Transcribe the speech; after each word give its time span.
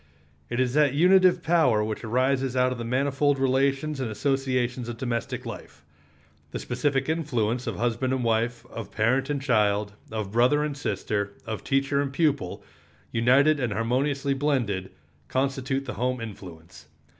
It 0.49 0.59
is 0.59 0.73
that 0.73 0.95
unitive 0.95 1.43
power 1.43 1.83
which 1.83 2.03
arises 2.03 2.55
out 2.55 2.71
of 2.71 2.79
the 2.79 2.83
manifold 2.83 3.37
relations 3.37 3.99
and 3.99 4.09
associations 4.09 4.89
of 4.89 4.97
domestic 4.97 5.45
life. 5.45 5.85
The 6.49 6.57
specific 6.57 7.07
influence 7.07 7.67
of 7.67 7.75
husband 7.75 8.11
and 8.11 8.23
wife, 8.23 8.65
of 8.71 8.91
parent 8.91 9.29
and 9.29 9.39
child, 9.39 9.93
of 10.11 10.31
brother 10.31 10.63
and 10.63 10.75
sister, 10.75 11.33
of 11.45 11.63
teacher 11.63 12.01
and 12.01 12.11
pupil, 12.11 12.63
united 13.11 13.59
and 13.59 13.73
harmoniously 13.73 14.33
blended, 14.33 14.89
constitute 15.27 15.85
the 15.85 15.93
home 15.93 16.19
influence. 16.19 16.87